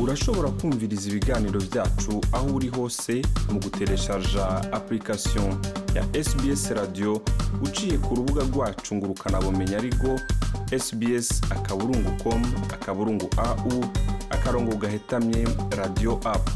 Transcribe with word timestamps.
urashobora 0.00 0.50
kumviriza 0.50 1.08
ibiganiro 1.10 1.60
byacu 1.60 2.20
aho 2.32 2.46
uri 2.56 2.68
hose 2.68 3.22
mu 3.52 3.58
gutereshaja 3.60 4.46
application 4.72 5.48
ya 5.94 6.02
sbs 6.24 6.70
radio 6.70 7.22
uciye 7.62 7.98
ku 7.98 8.14
rubuga 8.14 8.42
rwacu 8.44 8.94
ngo 8.94 9.06
ukanabumenya 9.06 9.78
ariko 9.78 10.20
sbs 10.84 11.28
akaburungu 11.50 12.10
com 12.22 12.42
akaburungu 12.74 13.28
au 13.36 13.84
akarongo 14.30 14.76
gahetamye 14.76 15.46
radio 15.78 16.20
apu 16.24 16.52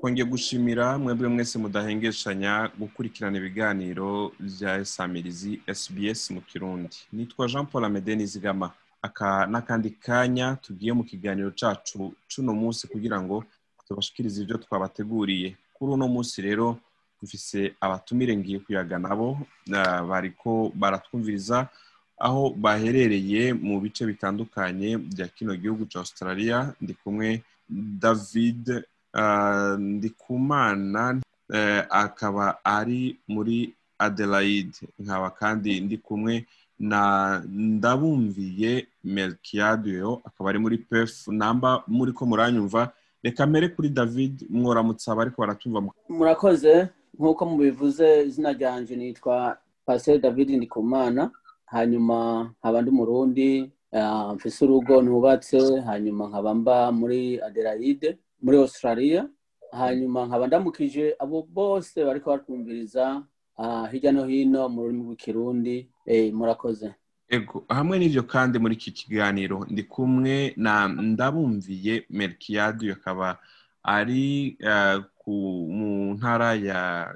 twongeye 0.00 0.24
gushimira 0.24 0.98
mwebwe 0.98 1.28
mwese 1.28 1.58
mudahengeshanya 1.58 2.70
gukurikirana 2.78 3.38
ibiganiro 3.38 4.32
bya 4.40 4.84
samirizi 4.84 5.60
sbs 5.74 6.30
mu 6.30 6.40
kirundi. 6.40 6.96
Nitwa 7.12 7.48
jean 7.48 7.66
paul 7.66 7.84
amede 7.84 8.16
nizigama 8.16 8.70
n'akandi 9.02 9.90
kanya 10.00 10.56
tugiye 10.62 10.92
mu 10.92 11.04
kiganiro 11.04 11.50
cacu 11.60 12.12
c'uno 12.28 12.52
munsi 12.54 12.88
kugira 12.88 13.20
ngo 13.22 13.44
tubashikirize 13.86 14.42
ibyo 14.42 14.56
twabateguriye. 14.58 15.56
Kuri 15.74 15.92
uno 15.92 16.08
munsi 16.08 16.42
rero 16.42 16.76
dufise 17.20 17.72
abatumire 17.80 18.36
ngiye 18.36 18.58
kuyaga 18.58 18.98
nabo 18.98 19.38
bariko 20.10 20.72
baratwumviriza 20.74 21.68
aho 22.18 22.50
baherereye 22.50 23.54
mu 23.54 23.80
bice 23.80 24.02
bitandukanye 24.06 24.98
bya 24.98 25.28
kino 25.30 25.54
gihugu 25.56 25.86
ca 25.86 25.98
australia. 26.02 26.74
Ndi 26.80 26.94
kumwe 26.94 27.42
david 28.02 28.82
ndikumana 29.78 31.20
akaba 31.90 32.58
ari 32.64 33.16
muri 33.28 33.72
adelaide. 33.98 34.78
Nkaba 34.98 35.30
kandi 35.30 35.80
ndi 35.80 35.96
kumwe 35.98 36.44
ndabumviye 37.48 38.86
melkiadio 39.04 40.20
akaba 40.24 40.50
ari 40.50 40.58
muri 40.58 40.78
pef 40.78 41.28
namba 41.28 41.82
muri 41.88 42.12
ko 42.12 42.26
muranyumva. 42.26 42.92
Reka 43.22 43.46
mbere 43.46 43.68
kuri 43.74 43.88
david 43.88 44.46
mworamutse 44.50 45.10
abariko 45.10 45.42
baratumva 45.42 45.82
murakoze 46.08 46.88
nk'uko 47.18 47.42
mubivuze 47.46 48.22
izina 48.26 48.52
ryanje 48.52 48.96
nitwa 48.96 49.58
pasteur 49.86 50.18
david 50.20 50.50
ndikumana 50.50 51.30
hanyuma 51.66 52.50
nkaba 52.60 52.82
ndi 52.82 52.90
murundi 52.90 53.50
mfise 54.34 54.64
urugo 54.64 55.02
ntubatse 55.02 55.80
hanyuma 55.80 56.28
nkaba 56.30 56.54
mba 56.54 56.92
muri 56.92 57.40
adelaide 57.42 58.18
muri 58.42 58.56
australia 58.58 59.26
hanyuma 59.72 60.26
nkaba 60.26 60.46
ndamukije 60.46 61.14
abo 61.18 61.42
bose 61.42 62.04
bariko 62.04 62.30
batwumviriza 62.30 63.22
hirya 63.90 64.12
no 64.12 64.24
hino 64.26 64.68
mu 64.68 64.82
rurimi 64.82 65.02
rw'ikirundi 65.04 65.76
murakoze. 66.32 66.94
Ego 67.28 67.64
hamwe 67.68 67.98
n'ivyo 67.98 68.22
kandi 68.22 68.58
muri 68.58 68.74
iki 68.74 68.90
kiganiro 68.92 69.66
ndi 69.70 69.82
kumwe 69.82 70.52
na 70.56 70.88
ndabumviye 70.88 72.06
melkiadu 72.10 72.92
akaba 72.92 73.38
ari 73.82 74.56
mu 75.76 76.14
ntara 76.16 76.54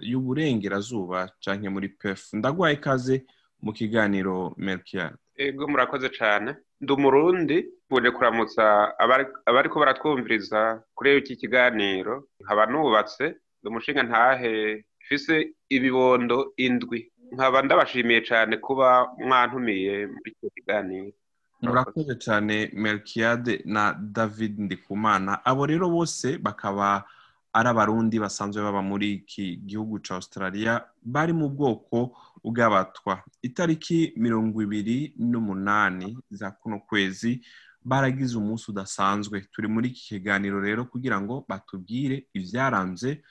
y'uburengerazuba 0.01 1.29
canke 1.45 1.69
muri 1.69 1.89
pef 1.89 2.33
ndagwaye 2.33 2.75
ikaze 2.77 3.25
mu 3.63 3.73
kiganiro 3.73 4.55
melkiadu 4.57 5.17
ego 5.37 5.69
murakoze 5.69 6.09
cane. 6.09 6.55
Ndi 6.81 6.93
umurundi 6.93 7.57
tuje 7.89 8.11
kuramutsa 8.11 8.93
abariko 9.47 9.79
baratwumviriza 9.81 10.83
kuri 10.95 11.19
iki 11.19 11.37
kiganiro. 11.37 12.29
Nkaba 12.41 12.67
nubatse 12.67 13.25
ndi 13.63 13.69
umushinga 13.69 14.03
ntahe 14.03 14.85
mfise 15.05 15.55
ibibondo 15.69 16.53
indwi. 16.57 17.11
Nkaba 17.33 17.63
ndabashimiye 17.63 18.21
cyane 18.21 18.57
kuba 18.57 19.09
mwantumiye 19.19 20.07
muri 20.07 20.31
icyo 20.33 20.49
kiganiro. 20.55 21.13
Murakoze 21.63 22.15
cyane 22.19 22.71
melkiade 22.75 23.63
na 23.65 23.95
david 24.01 24.59
ndikumana. 24.59 25.45
Abo 25.45 25.67
rero 25.67 25.89
bose 25.91 26.39
bakaba 26.39 27.05
ari 27.53 27.69
abarundi 27.69 28.19
basanzwe 28.19 28.63
baba 28.63 28.83
muri 28.83 29.13
iki 29.13 29.57
gihugu 29.57 29.99
cya 30.01 30.15
australia 30.15 30.85
bari 31.03 31.33
mu 31.33 31.49
bwoko 31.49 32.17
bw'abatwa. 32.45 33.23
Itariki 33.43 34.13
mirongo 34.17 34.63
ibiri 34.63 35.15
n'umunani 35.19 36.19
za 36.31 36.51
kuno 36.51 36.79
kwezi 36.81 37.41
baragize 37.85 38.39
umunsi 38.39 38.71
udasanzwe. 38.71 39.41
Turi 39.53 39.69
muri 39.69 39.89
iki 39.89 40.03
kiganiro 40.19 40.61
rero 40.61 40.85
kugira 40.85 41.21
ngo 41.21 41.45
batubwire 41.49 42.27
ibyaranze 42.35 43.23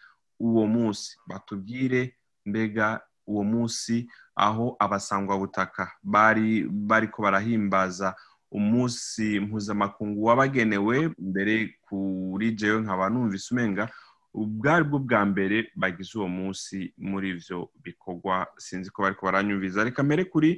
uwo 0.41 0.65
munsi. 0.67 1.17
Batubwire 1.27 2.15
mbega 2.45 2.99
uwo 3.27 3.43
munsi 3.43 4.09
aho 4.35 4.75
abasangwabutaka 4.79 5.91
bari 6.03 6.65
bariko 6.69 7.21
barahimbaza 7.21 8.15
umunsi 8.51 9.39
mpuzamakungu 9.39 10.23
wabagenewe. 10.23 11.13
Mbere 11.19 11.75
kuri 11.85 12.51
jewe 12.51 12.81
nkaba 12.81 13.09
numvise 13.09 13.53
umenga 13.53 13.89
bwari 14.33 14.83
bwo 14.87 14.99
bwa 14.99 15.25
mbere 15.25 15.71
bagize 15.75 16.17
uwo 16.17 16.27
munsi 16.27 16.93
muri 16.97 17.29
ivyo 17.35 17.69
bikorwa. 17.83 18.47
Sinzi 18.57 18.89
ko 18.91 19.01
bariko 19.03 19.25
baranyumviza. 19.25 19.83
Reka 19.83 20.03
mbere 20.03 20.23
kuri 20.25 20.57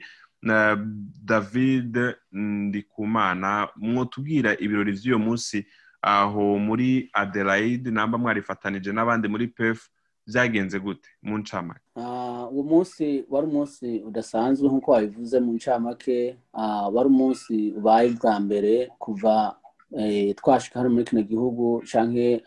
david 1.23 1.97
ndikumana 2.31 3.67
mwotubwira 3.75 4.57
ibirori 4.59 4.91
vy'uyo 4.91 5.19
munsi 5.19 5.65
aho 6.03 6.59
muri 6.59 7.09
adelaide 7.13 7.91
namba 7.91 8.17
mwarifatanije 8.17 8.91
n'abandi 8.91 9.27
muri 9.27 9.47
pef 9.47 9.87
byagenze 10.27 10.79
gute? 10.79 11.07
Mu 11.23 11.37
ncamake. 11.37 11.79
Uwo 12.51 12.63
munsi 12.63 13.25
wari 13.29 13.47
umunsi 13.47 14.03
udasanzwe 14.07 14.67
nk'uko 14.69 14.91
wabivuze 14.91 15.39
mu 15.39 15.51
ncamake. 15.55 16.37
Wari 16.93 17.07
umunsi 17.09 17.73
ubaye 17.77 18.09
bwa 18.19 18.39
mbere 18.39 18.91
kuva 18.99 19.55
twashika 20.35 20.79
hano 20.79 20.89
muri 20.91 21.05
kino 21.05 21.21
gihugu 21.23 21.83
canke 21.91 22.43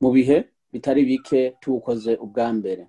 mu 0.00 0.10
bihe 0.12 0.48
bitari 0.72 1.04
bike 1.04 1.54
tuwukoze 1.60 2.16
ubwa 2.18 2.52
mbere. 2.52 2.86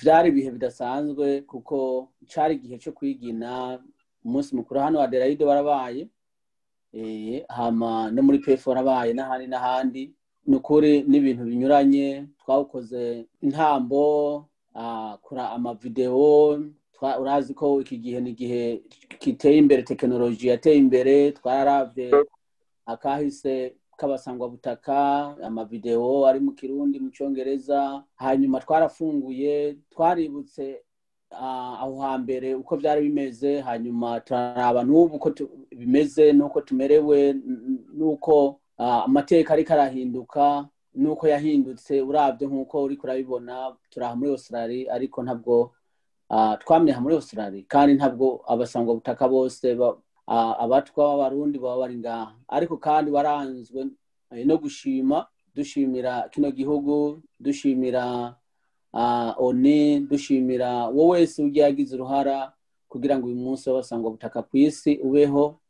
Byari 0.00 0.28
ibihe 0.30 0.50
bidasanzwe 0.50 1.40
kuko 1.50 2.08
cari 2.32 2.54
igihe 2.58 2.78
cyo 2.78 2.92
kwigina. 2.92 3.78
Umunsi 4.24 4.56
mukuru 4.56 4.80
hano 4.80 5.00
adelaide 5.00 5.44
warabaye. 5.44 6.08
Hama 7.48 8.10
no 8.10 8.22
muri 8.22 8.38
pefu 8.38 8.70
warabaye 8.70 9.12
n'ahandi 9.12 9.46
n'ahandi. 9.46 10.02
Ni 10.46 10.56
ukuri 10.56 11.02
n'ibintu 11.08 11.44
binyuranye 11.44 12.26
twawukoze 12.40 13.26
intambo 13.42 14.46
kura 15.22 15.50
amavidewo 15.50 16.58
urazi 17.20 17.54
ko 17.54 17.80
iki 17.80 17.96
gihe 17.98 18.20
ni 18.20 18.30
igihe 18.30 18.82
kiteye 19.18 19.56
imbere 19.58 19.82
tekinoloji 19.82 20.48
yateye 20.48 20.76
imbere 20.76 21.32
twararavye 21.32 22.10
akahise 22.86 23.74
k'abasangwabutaka 23.96 24.96
amavidewo 25.44 26.26
ari 26.26 26.40
mu 26.40 26.52
kirundi 26.52 27.00
mu 27.00 27.10
cyongereza 27.10 28.02
hanyuma 28.16 28.60
twarafunguye 28.60 29.76
twaributse 29.90 30.82
aho 31.30 31.98
hambere 32.00 32.54
uko 32.54 32.76
byari 32.76 33.00
bimeze 33.08 33.60
hanyuma 33.60 34.20
turaraba 34.20 34.82
n'ubu 34.84 35.16
uko 35.16 35.30
bimeze 35.70 36.32
n'uko 36.32 36.60
tumerewe 36.60 37.36
n'uko 37.98 38.60
amateka 38.78 39.52
ariko 39.54 39.72
arahinduka 39.72 40.68
n'uko 40.94 41.28
yahindutse 41.28 42.02
urabye 42.02 42.46
nk'uko 42.48 42.82
uri 42.82 42.96
kurabibona 42.96 43.76
turaha 43.90 44.16
muri 44.16 44.30
australia 44.30 44.92
ariko 44.92 45.22
ntabwo 45.22 45.70
twamye 46.60 46.94
muri 46.98 47.14
australia 47.14 47.62
kandi 47.68 47.94
ntabwo 47.94 48.42
abasangwabutaka 48.46 49.28
bose 49.28 49.66
abatwa 50.62 51.04
b'abarundi 51.10 51.58
baba 51.58 51.78
bari 51.82 51.96
ngaha. 51.98 52.34
Ariko 52.48 52.76
kandi 52.78 53.10
waranzwe 53.10 53.86
no 54.46 54.56
gushima 54.62 55.26
dushimira 55.54 56.28
kino 56.30 56.50
gihugu 56.54 57.22
dushimira 57.40 58.34
oni 59.36 60.00
dushimira 60.00 60.86
wowe 60.88 61.10
wese 61.20 61.42
ugiye 61.42 61.64
yagize 61.64 61.94
uruhara 61.94 62.52
kugira 62.88 63.18
ngo 63.18 63.26
uyu 63.26 63.36
munsi 63.36 63.68
w'abasangwabutaka 63.70 64.42
ku 64.42 64.56
isi 64.56 64.98
ubeho. 65.02 65.60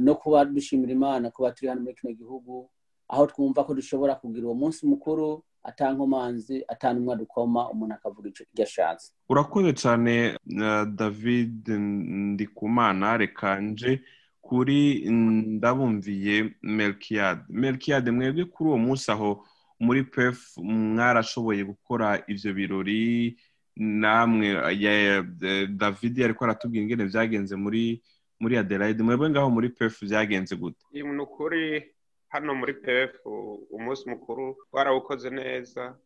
No 0.00 0.14
kuba 0.14 0.44
dushimira 0.44 0.92
imana 0.92 1.30
kuba 1.30 1.50
turi 1.52 1.68
hano 1.68 1.80
muri 1.82 1.94
kino 1.94 2.12
gihugu 2.14 2.70
aho 3.08 3.26
twumva 3.26 3.64
ko 3.64 3.74
dushobora 3.74 4.14
kugira 4.14 4.46
uwo 4.46 4.54
munsi 4.54 4.86
mukuru 4.86 5.42
atankomanzi 5.62 6.64
atanumwa 6.68 7.16
dukoma 7.16 7.68
umuntu 7.70 7.94
akavuga 7.94 8.28
icyo 8.30 8.46
ashatse 8.64 9.12
urakoze 9.28 9.72
cyane 9.74 10.38
david 10.94 11.68
ndikumana 11.68 13.16
reka 13.18 13.60
nje 13.60 14.00
kuri 14.40 15.10
ndabumviye 15.10 16.54
melkiade 16.62 17.42
melkiade 17.48 18.10
mwebwe 18.10 18.44
kuri 18.44 18.68
uwo 18.70 18.78
munsi 18.78 19.10
aho 19.10 19.44
muri 19.80 20.02
pef 20.04 20.38
mwarashoboye 20.62 21.64
gukora 21.64 22.22
ivyo 22.28 22.52
birori 22.54 23.36
namwe 23.76 24.48
david 25.68 26.22
ariko 26.22 26.44
aratubwira 26.44 26.82
ingene 26.84 27.04
vyagenze 27.04 27.56
muri 27.56 28.02
muri 28.40 28.56
adelaide. 28.56 29.02
Mwebwe 29.02 29.30
ngaho 29.30 29.50
muri 29.50 29.68
pef 29.68 30.00
vyagenze 30.02 30.56
gute? 30.56 30.80
Ni 30.92 31.20
ukuri 31.20 31.84
hano 32.28 32.54
muri 32.54 32.74
pef 32.74 33.10
umunsi 33.70 34.08
mukuru 34.10 34.56
twarawukoze 34.70 35.30
neza. 35.30 35.96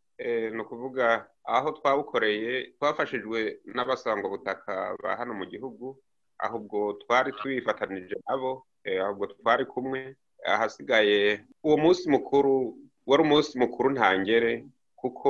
Ni 0.55 0.61
ukuvuga 0.62 1.26
aho 1.44 1.71
twawukoreye 1.73 2.75
twafashijwe 2.79 3.59
n'abasangwabutaka 3.75 4.97
ba 5.03 5.17
hano 5.17 5.35
mu 5.35 5.47
gihugu 5.47 5.99
ahubwo 6.38 6.93
twari 7.06 7.32
twifatanije 7.32 8.17
nabo 8.29 8.67
ahubwo 9.03 9.26
twari 9.26 9.65
kumwe. 9.67 10.17
Ahasigaye 10.47 11.41
uwo 11.62 11.76
munsi 11.76 12.11
mukuru 12.11 12.76
wari 13.06 13.22
umunsi 13.22 13.58
mukuru 13.58 13.90
ntangere 13.94 14.64
kuko 14.96 15.28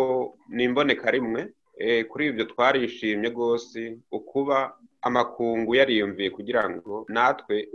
ni 0.48 0.64
imboneka 0.64 1.10
rimwe 1.10 1.40
kuri 2.10 2.22
ibyo 2.30 2.44
twarishimye 2.52 3.28
rwose 3.34 3.98
ukuba 4.18 4.78
amakungu 5.02 5.74
yariyumviye 5.74 6.30
kugira 6.30 6.62
ngo 6.70 7.04
natwe 7.08 7.68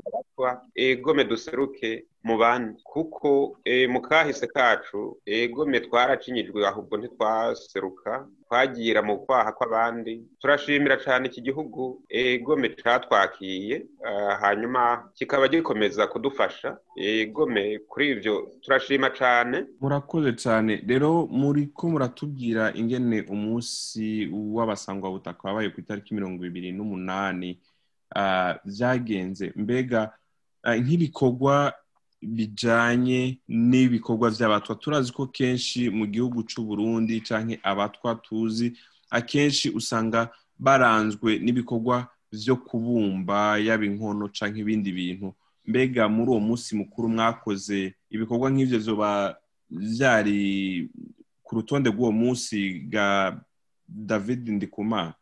egome 0.76 1.24
duseruke 1.24 2.06
mu 2.24 2.38
bandi 2.38 2.80
kuko 2.84 3.58
mu 3.90 4.00
kahise 4.02 4.48
kacu 4.48 5.18
egome 5.26 5.80
twaracinyijwe 5.80 6.68
ahubwo 6.68 6.98
ntitwaseruka 6.98 8.28
twagira 8.46 9.02
mu 9.02 9.18
kwaha 9.24 9.52
kw'abandi. 9.56 10.24
Turashimira 10.42 10.98
cyane 11.00 11.28
iki 11.32 11.42
gihugu 11.42 12.02
egome 12.10 12.70
cyatwakiye 12.76 13.86
hanyuma 14.42 15.10
kikaba 15.16 15.48
gikomeza 15.48 16.08
kudufasha. 16.08 16.78
Egome 16.98 17.80
kuri 17.88 18.10
ibyo 18.12 18.52
turashima 18.62 19.10
cyane 19.16 19.66
murakoze 19.82 20.34
cyane 20.36 20.84
rero 20.88 21.28
muri 21.32 21.68
ko 21.72 21.88
muratubwira 21.94 22.74
ingene 22.76 23.22
umunsi 23.32 24.28
w'abasangwabutaka 24.34 25.48
wabaye 25.48 25.70
ku 25.72 25.80
itariki 25.80 26.14
mirongo 26.14 26.44
ibiri 26.46 26.72
n'umunani 26.76 27.60
byagenze 28.66 29.54
mbega 29.56 30.12
nk'ibikorwa 30.66 31.74
bijanye 32.22 33.40
n'ibikorwa 33.48 34.32
by'abatwa. 34.32 34.76
Turazi 34.76 35.12
ko 35.12 35.28
kenshi 35.28 35.90
mu 35.90 36.06
gihugu 36.08 36.44
cy'u 36.44 36.64
Burundi 36.64 37.22
cyangwa 37.22 37.56
abatwa 37.64 38.16
tuzi 38.16 38.74
akenshi 39.10 39.70
usanga 39.70 40.30
baranzwe 40.60 41.40
n'ibikorwa 41.40 42.08
byo 42.32 42.56
kubumba 42.56 43.58
yaba 43.58 43.86
inkono 43.86 44.28
cyangwa 44.30 44.60
ibindi 44.60 44.92
bintu. 44.92 45.34
Mbega 45.66 46.10
muri 46.10 46.30
uwo 46.32 46.40
munsi 46.40 46.76
mukuru 46.76 47.10
mwakoze 47.10 47.94
ibikorwa 48.10 48.50
nk'ibyo 48.52 48.80
byari 49.70 50.90
ku 51.44 51.56
rutonde 51.56 51.90
rw'uwo 51.90 52.12
munsi 52.12 52.86
david 53.90 54.50
ndikumana. 54.50 55.14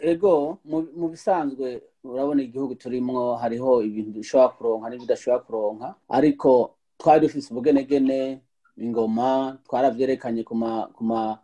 Ego 0.00 0.58
mu 0.98 1.08
bisanzwe 1.08 1.82
urabona 2.04 2.42
igihugu 2.42 2.74
turimo 2.74 3.34
hariho 3.36 3.82
ibintu 3.82 4.10
dushobora 4.18 4.48
kuronka 4.48 4.86
n'ibidashobora 4.88 5.44
kuronka 5.46 5.88
ariko 6.08 6.50
twari 6.98 7.20
dufite 7.20 7.46
ubugenegene 7.50 8.40
ingoma 8.76 9.58
twarabyerekanye 9.66 10.42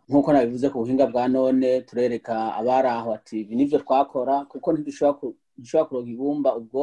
nk'uko 0.09 0.27
nabivuze 0.33 0.69
ku 0.69 0.77
buhinga 0.81 1.05
bwa 1.11 1.25
none 1.27 1.81
turereka 1.87 2.35
abari 2.59 2.89
aho 2.97 3.09
ati 3.17 3.41
ibi 3.41 3.53
ni 3.55 3.65
byo 3.67 3.77
twakora 3.83 4.45
kuko 4.51 4.67
ntidushobora 4.73 5.17
kuronka 5.87 6.11
ibumba 6.13 6.49
ubwo 6.59 6.81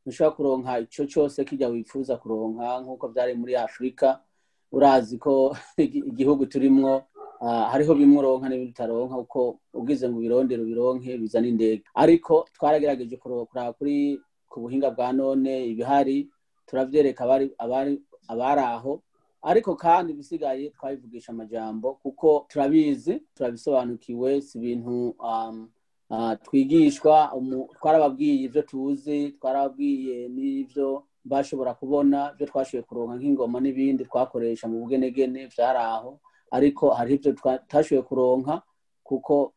ntidushobora 0.00 0.36
kuronka 0.36 0.72
icyo 0.84 1.04
cyose 1.12 1.38
kijya 1.44 1.68
wifuza 1.72 2.16
kuronka 2.16 2.66
nk'uko 2.82 3.04
byari 3.12 3.32
muri 3.40 3.52
afurika 3.56 4.06
urazi 4.72 5.18
ko 5.24 5.32
igihugu 6.10 6.46
turimo 6.52 6.92
hariho 7.42 7.94
bimwe 7.94 8.18
uronka 8.22 8.46
n'ibindi 8.48 8.70
utaronka 8.72 9.16
kuko 9.26 9.58
ubwize 9.74 10.06
ngo 10.08 10.18
ubirondere 10.18 10.62
ubironke 10.62 11.18
bizana 11.18 11.46
indege. 11.50 11.82
Ariko 11.94 12.46
twaragerageje 12.54 13.16
kureba 13.18 13.72
kuri 13.78 14.20
ku 14.48 14.60
buhinga 14.62 14.90
bwa 14.94 15.10
none 15.12 15.66
ibihari 15.72 16.28
turabyereka 16.66 17.24
abari 18.28 18.60
aho. 18.62 19.02
Ariko 19.42 19.74
kandi 19.74 20.12
ibisigaye 20.14 20.70
twabivugisha 20.70 21.32
amajambo 21.34 21.94
kuko 22.02 22.46
turabizi 22.48 23.22
turabisobanukiwe 23.34 24.40
si 24.40 24.58
ibintu 24.58 25.16
twigishwa 26.44 27.32
twarababwiye 27.80 28.44
ibyo 28.46 28.62
tuzi 28.62 29.30
twarababwiye 29.40 30.28
n'ibyo 30.28 31.02
bashobora 31.24 31.74
kubona 31.74 32.30
ibyo 32.34 32.46
twashoboye 32.46 32.82
kuronka 32.86 33.14
nk'ingoma 33.18 33.58
n'ibindi 33.60 34.04
twakoresha 34.06 34.68
mu 34.70 34.78
bugenegene 34.82 35.46
byari 35.50 35.78
aho. 35.78 36.20
Ariko 36.56 36.90
hari 36.92 37.14
ibyo 37.16 37.32
tutashoboye 37.32 38.02
kuronka 38.04 38.62
kuko 39.02 39.52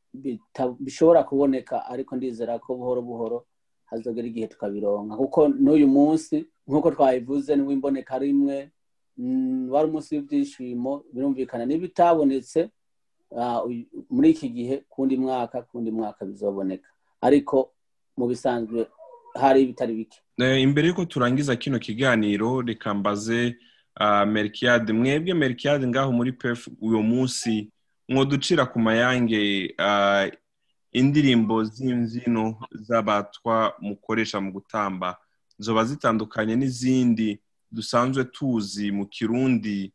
bishobora 0.80 1.24
kuboneka 1.28 1.86
ariko 1.92 2.16
ndizera 2.16 2.60
ko 2.60 2.76
buhoro 2.76 3.02
buhoro 3.04 3.38
hazogera 3.86 4.28
igihe 4.28 4.48
tukabironka. 4.48 5.16
Kuko 5.20 5.48
n'uyu 5.52 5.88
munsi 5.88 6.46
nk'uko 6.68 6.92
twabivuze 6.96 7.52
n'imboneka 7.56 8.16
rimwe 8.20 8.72
wari 9.72 9.86
umunsi 9.90 10.16
w'ibyishimo 10.16 11.04
birumvikana 11.14 11.66
n'ibitabonetse 11.68 12.70
muri 14.10 14.30
iki 14.32 14.50
gihe 14.50 14.76
kundi 14.90 15.18
mwaka 15.18 15.62
kundi 15.62 15.92
mwaka 15.92 16.26
bizoboneka. 16.26 16.90
Ariko 17.22 17.72
mu 18.18 18.28
bisanzwe 18.28 18.88
hari 19.36 19.62
ibitari 19.68 19.94
bike. 19.94 20.20
Imbere 20.62 20.88
y'uko 20.88 21.06
turangiza 21.06 21.56
kino 21.56 21.80
kiganiro 21.80 22.62
reka 22.62 22.94
mbaze 22.94 23.56
merikiyade 24.28 24.94
mwebwe 24.94 25.34
merikiyade 25.34 25.88
ngaho 25.88 26.12
muri 26.12 26.32
pefu 26.32 26.72
uyu 26.82 27.04
munsi 27.04 27.70
mwoducira 28.10 28.66
ku 28.66 28.80
mayange 28.80 29.76
indirimbo 30.92 31.64
z'imbyino 31.64 32.56
z'abatwa 32.72 33.74
mukoresha 33.80 34.42
mu 34.42 34.52
gutamba. 34.52 35.18
Zoba 35.60 35.84
zitandukanye 35.86 36.56
n'izindi 36.56 37.40
dusanzwe 37.72 38.24
tuzi 38.24 38.92
mu 38.92 39.06
kirundi 39.08 39.92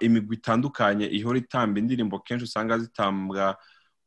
imigwi 0.00 0.36
itandukanye 0.36 1.06
ihora 1.06 1.38
itamba 1.38 1.78
indirimbo 1.80 2.18
kenshi 2.18 2.44
usanga 2.44 2.78
zitambwa 2.78 3.56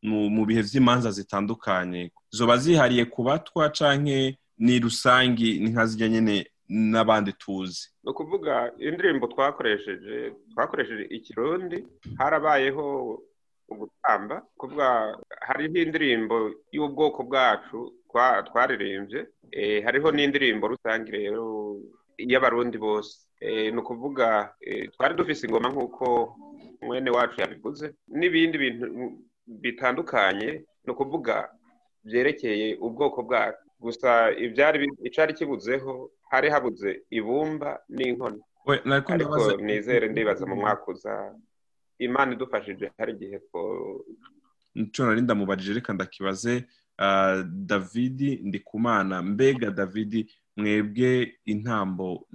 mu 0.04 0.46
bihe 0.46 0.62
by'imanza 0.64 1.12
zitandukanye. 1.12 2.12
Zoba 2.32 2.58
zihariye 2.58 3.06
ku 3.06 3.24
batwa 3.24 3.70
cyangwa 3.70 4.34
ni 4.58 4.80
rusange 4.80 5.60
ni 5.60 5.70
nka 5.70 5.86
zijya 5.86 6.08
nyine 6.10 6.48
n'abandi 6.70 7.34
tuzi. 7.34 7.90
Ni 8.04 8.10
ukuvuga 8.12 8.72
indirimbo 8.78 9.28
twakoresheje 9.28 10.34
twakoresheje 10.54 11.04
ikirundi 11.10 11.78
harabayeho 12.18 12.86
ugutamba 13.70 14.42
kuvuga 14.58 15.18
hariho 15.48 15.76
indirimbo 15.78 16.52
y'ubwoko 16.72 17.24
bwacu 17.24 17.78
twaririmbye 18.48 19.20
hariho 19.86 20.12
n'indirimbo 20.12 20.68
rusange 20.68 21.10
rero 21.12 21.44
y'abarundi 22.18 22.78
bose. 22.78 23.14
Ni 23.74 23.78
ukuvuga 23.82 24.54
twari 24.94 25.14
dufise 25.16 25.48
ingoma 25.48 25.70
nk'uko 25.70 26.06
mwene 26.82 27.10
wacu 27.12 27.42
yabivuze 27.42 27.94
n'ibindi 28.08 28.58
bintu 28.58 28.86
bitandukanye. 29.48 30.50
Ni 30.86 30.92
ukuvuga 30.94 31.50
byerekeye 32.04 32.76
ubwoko 32.82 33.24
bwacu. 33.24 33.69
Gusa 33.80 34.32
icyari 35.08 35.34
kibuzeho 35.34 36.12
hari 36.32 36.50
habuze 36.50 37.04
ibumba 37.10 37.80
n'inkono 37.90 38.42
ariko 39.08 39.58
nizere 39.62 40.08
ndibaza 40.10 40.46
mu 40.46 40.56
mwaka 40.56 40.86
uza 40.92 41.36
imana 42.00 42.34
idufashije 42.34 42.92
hari 42.98 43.12
igihe 43.14 43.38
ncyo 44.76 45.06
nari 45.06 45.22
ndamubajije 45.22 45.74
reka 45.74 45.94
ndakibaze. 45.94 46.66
Davidi 47.46 48.40
ndikumana 48.44 49.22
mbega 49.22 49.72
davidi 49.72 50.32
mwebwe 50.58 51.40
intambo 51.46 52.28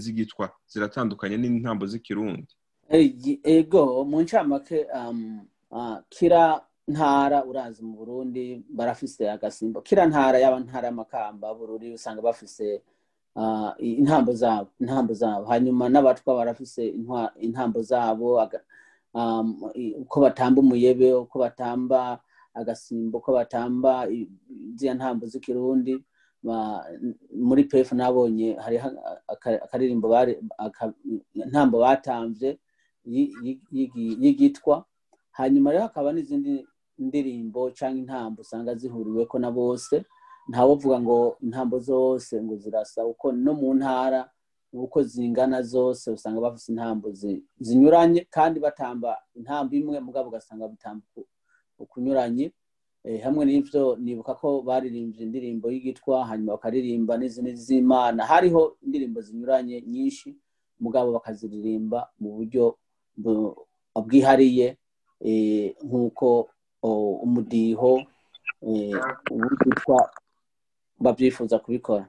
z'igitwa 0.00 0.50
ziratandukanye 0.66 1.36
n'intambo 1.36 1.86
z'ikirundi. 1.86 2.52
Ego 3.44 4.04
mu 4.04 4.20
ncamake 4.22 4.86
kira 6.08 6.60
ntara 6.88 7.44
urazi 7.44 7.82
mu 7.84 7.94
burundi 7.96 8.64
barafise 8.70 9.30
agasimbo 9.30 9.80
kira 9.80 10.06
ntara 10.06 10.38
yaba 10.38 10.60
ntara 10.60 10.86
y'amakamba 10.88 11.54
bururi 11.54 11.94
usanga 11.94 12.20
bafise 12.22 12.82
intambo 13.78 14.32
zabo 14.34 14.68
intambo 14.80 15.14
zabo. 15.14 15.44
Hanyuma 15.46 15.88
n'abatwa 15.88 16.34
barafise 16.36 16.82
intambo 17.40 17.82
zabo 17.82 18.26
uko 20.02 20.16
batamba 20.20 20.60
umuyebe 20.60 21.12
uko 21.14 21.38
batamba 21.38 22.20
agasimbo 22.54 23.18
uko 23.18 23.32
batamba 23.32 24.08
ziriya 24.76 24.94
ntambo 24.94 25.26
z'ikirundi 25.26 26.04
muri 27.48 27.64
pefu 27.64 27.94
nabonye 27.94 28.54
hariho 28.58 28.88
akaririmbo 29.64 30.08
ntambo 31.50 31.78
batamvye 31.78 32.58
y'igitwa. 33.06 34.84
Hanyuma 35.32 35.72
rero 35.72 35.82
hakaba 35.88 36.12
n'izindi 36.12 36.66
ndirimbo 36.98 37.70
cyangwa 37.70 37.98
intambo 38.00 38.40
usanga 38.42 38.74
zihuriweko 38.74 39.38
na 39.38 39.50
bose 39.50 40.04
ntawovuga 40.48 41.00
ngo 41.00 41.36
intambo 41.42 41.78
zose 41.78 42.42
ngo 42.42 42.56
zirasa. 42.56 43.06
Uko 43.06 43.32
no 43.32 43.54
mu 43.54 43.74
ntara 43.74 44.30
uko 44.72 45.02
zingana 45.02 45.62
zose 45.62 46.10
usanga 46.10 46.40
bafite 46.40 46.68
intambo 46.72 47.12
zinyuranye 47.60 48.26
kandi 48.30 48.60
batamba 48.60 49.16
intambo 49.34 49.76
imwe 49.76 50.00
mugabo 50.00 50.28
ugasanga 50.28 50.68
bitamba 50.68 51.04
ukunyuranye 51.78 52.52
hamwe 53.22 53.42
n'ibyo 53.44 53.96
nibuka 54.00 54.34
ko 54.38 54.62
baririmbye 54.62 55.22
indirimbo 55.26 55.66
y'igitwa 55.70 56.22
hanyuma 56.26 56.52
bakaririmba 56.54 57.16
n'izindi 57.18 57.56
z'imana. 57.58 58.22
Hariho 58.26 58.76
indirimbo 58.82 59.20
zinyuranye 59.20 59.82
nyinshi 59.86 60.36
mugabo 60.80 61.12
bakaziririmba 61.12 62.08
mu 62.20 62.30
buryo 62.38 62.78
bwihariye 63.94 64.76
nk'uko 65.84 66.48
umudiho 66.82 68.02
witwa 68.62 70.10
babyifuza 71.00 71.58
kubikora. 71.58 72.08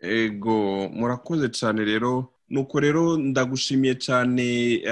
Ego 0.00 0.88
murakoze 0.92 1.48
cyane 1.48 1.84
rero. 1.84 2.32
Nuko 2.50 2.80
rero 2.80 3.16
ndagushimiye 3.16 3.94
cyane 3.94 4.82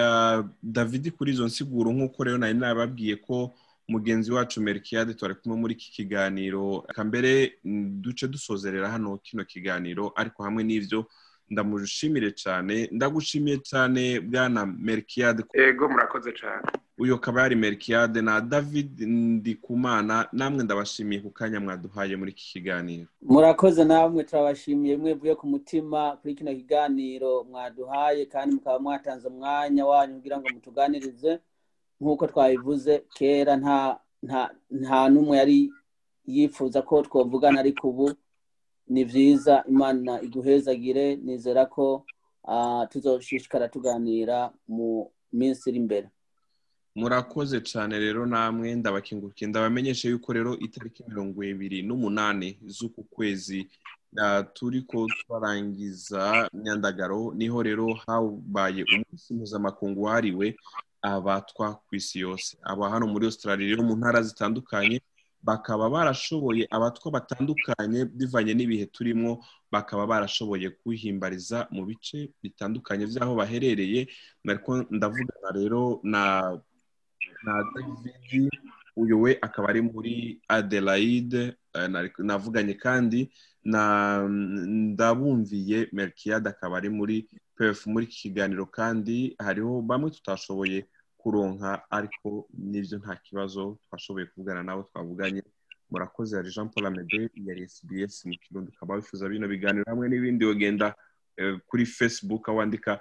david 0.63 1.11
kuri 1.17 1.33
izo 1.33 1.45
nsiguro 1.47 1.91
nk'uko 1.93 2.25
rero 2.25 2.39
nari 2.39 2.55
nababwiye 2.55 3.17
ko 3.17 3.51
mugenzi 3.89 4.33
wacu 4.33 4.61
merikiyade 4.61 5.15
twari 5.15 5.35
kumwe 5.35 5.57
muri 5.59 5.75
iki 5.75 5.91
kiganiro. 5.91 6.87
Mbere 7.05 7.59
duce 8.05 8.29
dusozerera 8.29 8.89
hano 8.91 9.17
kino 9.19 9.45
kiganiro 9.45 10.13
ariko 10.17 10.43
hamwe 10.43 10.63
n'ibyo 10.65 11.07
ndamushimire 11.51 12.31
cyane. 12.33 12.89
Ndagushimiye 12.93 13.59
cyane 13.59 14.21
bwana 14.21 14.67
merikiyade 14.67 15.43
ego 15.55 15.89
murakoze 15.89 16.33
cyane. 16.33 16.63
Uyu 16.99 17.15
akaba 17.15 17.43
yari 17.43 17.57
merikiyade 17.57 18.23
na 18.23 18.41
david 18.41 19.01
ndikumana 19.01 20.29
namwe 20.33 20.65
ndabashimiye 20.65 21.21
ku 21.21 21.31
kanya 21.31 21.61
mwaduhaye 21.61 22.17
muri 22.17 22.31
iki 22.31 22.45
kiganiro. 22.53 23.07
Murakoze 23.23 23.85
namwe 23.85 24.25
turabashimiye 24.25 24.97
mwevuye 24.97 25.35
ku 25.35 25.47
mutima 25.47 26.17
kuri 26.21 26.35
kino 26.35 26.55
kiganiro 26.55 27.45
mwaduhaye 27.45 28.27
kandi 28.27 28.55
mukaba 28.55 28.79
mwatanze 28.79 29.29
umwanya 29.29 29.87
wanyu 29.87 30.15
kugira 30.15 30.39
ngo 30.39 30.49
mutuganirize. 30.55 31.39
Nk'uko 32.01 32.27
twabivuze 32.27 33.03
kera 33.15 33.57
nta 33.57 33.99
nta 34.71 35.09
n'umwe 35.09 35.37
yari 35.39 35.71
yifuza 36.27 36.83
ko 36.83 37.03
twavugana 37.03 37.61
ariko 37.61 37.89
ubu 37.89 38.11
ni 38.89 39.05
byiza 39.05 39.65
imana 39.69 40.19
iguhezagire 40.23 41.17
nizera 41.17 41.67
ko 41.67 42.05
tuzoshishikara 42.91 43.69
tuganira 43.69 44.51
mu 44.69 45.11
minsi 45.33 45.71
iri 45.71 45.79
imbere. 45.79 46.09
Murakoze 46.99 47.59
cyane 47.71 47.95
rero 48.05 48.21
namwe 48.27 48.69
ndabakingukiye 48.81 49.47
ndabamenyeshe 49.49 50.09
yuko 50.13 50.29
rero 50.37 50.53
itariki 50.67 51.01
mirongo 51.09 51.39
ibiri 51.53 51.79
n'umunani 51.89 52.49
z'uku 52.77 53.03
kwezi 53.15 53.59
turi 54.57 54.81
ko 54.91 55.07
twarangiza 55.21 56.49
nyandagaro 56.65 57.21
ni 57.39 57.47
ho 57.53 57.59
rero 57.69 57.87
habaye 58.07 58.83
umunsi 58.95 59.29
mpuzamakungu 59.35 60.03
wahariwe 60.03 60.47
abatwa 61.03 61.67
ku 61.87 61.91
isi 62.01 62.19
yose. 62.27 62.51
Aba 62.71 62.91
hano 62.91 63.07
muri 63.07 63.25
Australia 63.31 63.69
rero 63.71 63.83
mu 63.89 63.95
ntara 63.97 64.19
zitandukanye 64.23 64.99
bakaba 65.43 65.87
barashoboye 65.95 66.67
abatwa 66.77 67.09
batandukanye 67.17 68.01
bivanye 68.19 68.53
n'ibihe 68.55 68.87
turimo 68.91 69.31
bakaba 69.71 70.03
barashoboye 70.11 70.67
kuhimbariza 70.83 71.59
mu 71.71 71.83
bice 71.87 72.19
bitandukanye 72.43 73.05
by'aho 73.07 73.33
baherereye. 73.41 74.01
Ndavugana 74.91 75.49
rero 75.55 76.01
na 76.03 76.23
na 77.45 77.65
david 77.75 78.51
uyu 78.97 79.21
we 79.23 79.39
akaba 79.41 79.69
ari 79.69 79.81
muri 79.83 80.41
adelaide 80.49 81.55
navuganye 82.19 82.75
kandi 82.75 83.31
na 83.65 83.83
ndabumviye 84.67 85.89
merikiyade 85.93 86.49
akaba 86.49 86.77
ari 86.77 86.89
muri 86.91 87.29
pefu 87.57 87.91
muri 87.91 88.05
iki 88.07 88.19
kiganiro 88.29 88.67
kandi 88.67 89.37
hariho 89.39 89.83
bamwe 89.83 90.11
tutashoboye 90.11 90.87
kuronka 91.19 91.83
ariko 91.91 92.49
n'ibyo 92.55 92.99
nta 92.99 93.17
kibazo 93.17 93.79
twashoboye 93.89 94.27
kuvugana 94.27 94.63
nabo 94.63 94.83
twavuganye. 94.83 95.43
Murakoze 95.91 96.37
hari 96.37 96.51
jean 96.51 96.69
paul 96.69 96.87
amede 96.87 97.31
yari 97.35 97.69
sbs 97.69 98.25
mu 98.27 98.35
kirundi. 98.43 98.71
Ukaba 98.77 98.95
wifuza 98.95 99.29
bino 99.29 99.49
biganiro 99.49 99.85
hamwe 99.89 100.09
n'ibindi 100.09 100.45
wagenda 100.45 100.95
kuri 101.67 101.87
facebook 101.87 102.49
wandika 102.49 103.01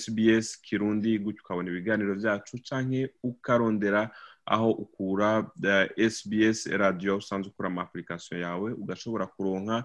sbs 0.00 0.60
kirundi 0.60 1.18
gutyo 1.18 1.42
ukabona 1.44 1.68
ibiganiro 1.70 2.14
byacu 2.14 2.58
cyangwa 2.58 3.08
ukarondera 3.22 4.10
aho 4.46 4.70
ukura 4.70 5.50
sbs 6.10 6.66
radiyo 6.66 7.16
usanzwe 7.16 7.50
ukura 7.50 7.68
ama 7.68 7.82
apurikasiyo 7.82 8.40
yawe 8.40 8.72
ugashobora 8.72 9.26
kuronka 9.26 9.84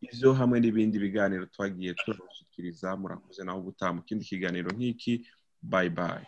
ibyo 0.00 0.32
hamwe 0.32 0.60
n'ibindi 0.60 0.98
biganiro 0.98 1.46
twagiye 1.46 1.94
turabashyikiriza 1.94 2.96
murakoze 2.96 3.44
naho 3.44 3.58
ubutaha 3.60 3.92
mu 3.92 4.02
kindi 4.02 4.24
kiganiro 4.24 4.68
nk'iki 4.76 5.24
bayi 5.62 5.90
bayi 5.90 6.26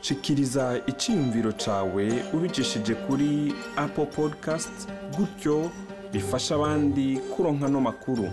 shikiriza 0.00 0.80
icyiyumviro 0.86 1.52
cyawe 1.52 2.04
ubicishije 2.34 2.94
kuri 3.04 3.52
apple 3.76 4.06
podcast 4.06 4.88
gutyo 5.16 5.70
bifasha 6.12 6.54
abandi 6.54 7.18
kuronka 7.32 7.68
no 7.68 7.80
makuru. 7.80 8.28